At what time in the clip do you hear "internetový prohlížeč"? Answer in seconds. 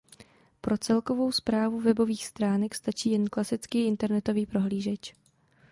3.87-5.13